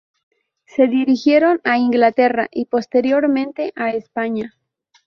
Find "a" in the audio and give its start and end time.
1.63-1.77, 3.75-3.91